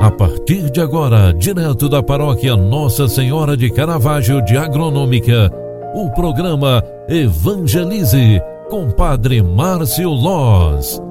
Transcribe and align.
A 0.00 0.12
partir 0.12 0.70
de 0.70 0.80
agora, 0.80 1.34
direto 1.34 1.88
da 1.88 2.00
paróquia 2.00 2.56
Nossa 2.56 3.08
Senhora 3.08 3.56
de 3.56 3.68
Caravaggio 3.68 4.40
de 4.44 4.56
Agronômica, 4.56 5.50
o 5.92 6.08
programa 6.12 6.84
Evangelize 7.08 8.40
com 8.70 8.92
Padre 8.92 9.42
Márcio 9.42 10.08
Loz. 10.08 11.02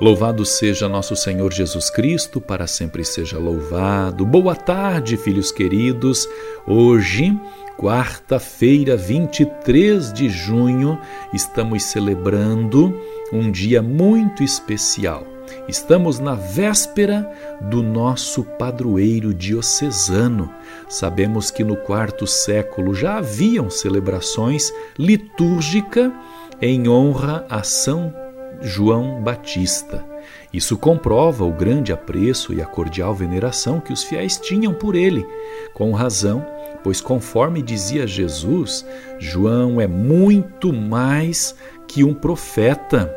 Louvado 0.00 0.46
seja 0.46 0.88
nosso 0.88 1.14
Senhor 1.14 1.52
Jesus 1.52 1.90
Cristo, 1.90 2.40
para 2.40 2.66
sempre 2.66 3.04
seja 3.04 3.38
louvado. 3.38 4.24
Boa 4.24 4.56
tarde, 4.56 5.18
filhos 5.18 5.52
queridos. 5.52 6.26
Hoje, 6.66 7.38
quarta-feira, 7.78 8.96
23 8.96 10.14
de 10.14 10.30
junho, 10.30 10.98
estamos 11.34 11.82
celebrando 11.82 12.98
um 13.32 13.50
dia 13.50 13.80
muito 13.80 14.44
especial. 14.44 15.26
Estamos 15.66 16.18
na 16.18 16.34
véspera 16.34 17.30
do 17.62 17.82
nosso 17.82 18.44
padroeiro 18.44 19.32
diocesano. 19.32 20.52
Sabemos 20.88 21.50
que 21.50 21.64
no 21.64 21.76
quarto 21.76 22.26
século 22.26 22.94
já 22.94 23.18
haviam 23.18 23.70
celebrações 23.70 24.72
litúrgicas 24.98 26.12
em 26.60 26.88
honra 26.88 27.46
a 27.48 27.62
São 27.62 28.14
João 28.60 29.20
Batista. 29.22 30.04
Isso 30.52 30.76
comprova 30.76 31.44
o 31.44 31.52
grande 31.52 31.92
apreço 31.92 32.52
e 32.52 32.60
a 32.60 32.66
cordial 32.66 33.14
veneração 33.14 33.80
que 33.80 33.92
os 33.92 34.04
fiéis 34.04 34.38
tinham 34.38 34.72
por 34.72 34.94
ele, 34.94 35.26
com 35.72 35.92
razão, 35.92 36.46
pois, 36.84 37.00
conforme 37.00 37.62
dizia 37.62 38.06
Jesus, 38.06 38.86
João 39.18 39.80
é 39.80 39.86
muito 39.86 40.72
mais 40.72 41.56
que 41.88 42.04
um 42.04 42.14
profeta 42.14 43.12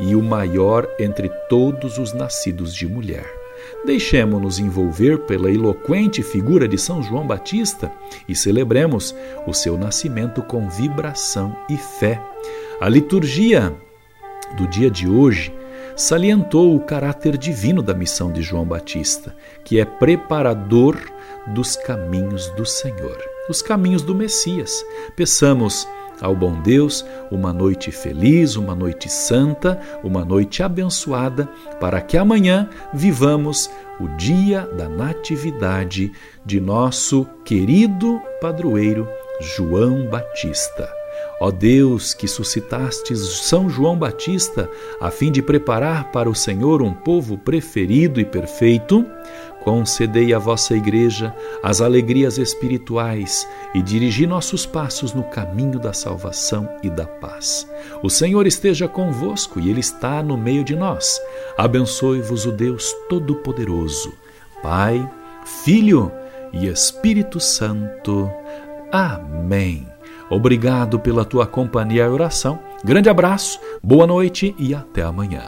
e 0.00 0.14
o 0.16 0.22
maior 0.22 0.88
entre 0.98 1.28
todos 1.48 1.98
os 1.98 2.12
nascidos 2.12 2.74
de 2.74 2.86
mulher. 2.86 3.26
Deixemos-nos 3.84 4.58
envolver 4.58 5.18
pela 5.20 5.50
eloquente 5.50 6.22
figura 6.22 6.68
de 6.68 6.78
São 6.78 7.02
João 7.02 7.26
Batista 7.26 7.92
e 8.28 8.34
celebremos 8.34 9.14
o 9.46 9.52
seu 9.52 9.76
nascimento 9.76 10.42
com 10.42 10.68
vibração 10.68 11.56
e 11.68 11.76
fé. 11.76 12.20
A 12.80 12.88
liturgia 12.88 13.74
do 14.56 14.66
dia 14.66 14.90
de 14.90 15.08
hoje 15.08 15.52
salientou 15.96 16.74
o 16.74 16.80
caráter 16.80 17.36
divino 17.36 17.82
da 17.82 17.94
missão 17.94 18.32
de 18.32 18.42
João 18.42 18.64
Batista, 18.64 19.34
que 19.64 19.78
é 19.78 19.84
preparador 19.84 20.96
dos 21.48 21.76
caminhos 21.76 22.48
do 22.50 22.64
Senhor, 22.64 23.18
os 23.48 23.60
caminhos 23.62 24.02
do 24.02 24.14
Messias. 24.14 24.84
Peçamos 25.16 25.86
ao 26.22 26.36
bom 26.36 26.62
Deus 26.62 27.04
uma 27.30 27.52
noite 27.52 27.90
feliz, 27.90 28.56
uma 28.56 28.74
noite 28.74 29.10
santa, 29.10 29.78
uma 30.04 30.24
noite 30.24 30.62
abençoada, 30.62 31.48
para 31.80 32.00
que 32.00 32.16
amanhã 32.16 32.70
vivamos 32.94 33.68
o 34.00 34.06
dia 34.16 34.66
da 34.76 34.88
natividade 34.88 36.12
de 36.46 36.60
nosso 36.60 37.26
querido 37.44 38.22
padroeiro 38.40 39.08
João 39.40 40.08
Batista. 40.08 41.01
Ó 41.42 41.50
Deus, 41.50 42.14
que 42.14 42.28
suscitastes 42.28 43.18
São 43.18 43.68
João 43.68 43.98
Batista 43.98 44.70
a 45.00 45.10
fim 45.10 45.32
de 45.32 45.42
preparar 45.42 46.12
para 46.12 46.30
o 46.30 46.36
Senhor 46.36 46.80
um 46.80 46.94
povo 46.94 47.36
preferido 47.36 48.20
e 48.20 48.24
perfeito, 48.24 49.04
concedei 49.64 50.32
à 50.32 50.38
vossa 50.38 50.76
Igreja 50.76 51.34
as 51.60 51.80
alegrias 51.80 52.38
espirituais 52.38 53.44
e 53.74 53.82
dirigi 53.82 54.24
nossos 54.24 54.64
passos 54.64 55.12
no 55.12 55.24
caminho 55.24 55.80
da 55.80 55.92
salvação 55.92 56.68
e 56.80 56.88
da 56.88 57.08
paz. 57.08 57.68
O 58.04 58.08
Senhor 58.08 58.46
esteja 58.46 58.86
convosco 58.86 59.58
e 59.58 59.68
Ele 59.68 59.80
está 59.80 60.22
no 60.22 60.36
meio 60.36 60.62
de 60.62 60.76
nós. 60.76 61.20
Abençoe-vos 61.58 62.46
o 62.46 62.52
Deus 62.52 62.94
Todo-Poderoso, 63.08 64.12
Pai, 64.62 65.10
Filho 65.64 66.12
e 66.52 66.68
Espírito 66.68 67.40
Santo. 67.40 68.30
Amém. 68.92 69.91
Obrigado 70.32 70.98
pela 70.98 71.26
tua 71.26 71.46
companhia 71.46 72.04
e 72.04 72.08
oração. 72.08 72.58
Grande 72.82 73.10
abraço, 73.10 73.60
boa 73.82 74.06
noite 74.06 74.54
e 74.58 74.74
até 74.74 75.02
amanhã. 75.02 75.42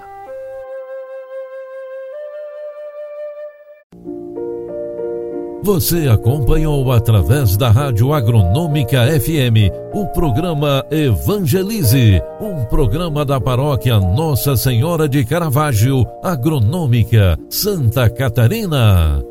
Você 5.63 6.07
acompanhou 6.09 6.93
através 6.93 7.57
da 7.57 7.71
Rádio 7.71 8.13
Agronômica 8.13 9.07
FM 9.19 9.73
o 9.95 10.07
programa 10.09 10.85
Evangelize, 10.91 12.21
um 12.39 12.67
programa 12.67 13.25
da 13.25 13.41
paróquia 13.41 13.99
Nossa 13.99 14.55
Senhora 14.59 15.09
de 15.09 15.25
Caravaggio, 15.25 16.05
Agronômica, 16.23 17.39
Santa 17.49 18.11
Catarina. 18.11 19.23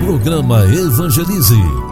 Programa 0.00 0.64
Evangelize. 0.64 1.91